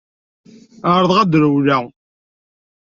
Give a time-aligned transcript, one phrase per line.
[0.91, 1.83] Ԑerḍeɣ ad rewleɣ.